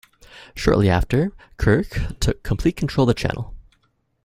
[0.55, 3.53] Shortly after, Kirch took complete control of the channel.